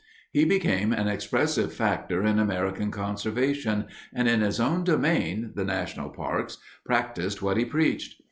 [0.31, 3.85] He became an expressive factor in American conservation
[4.15, 8.19] and in his own domain, the national parks, practiced what he preached.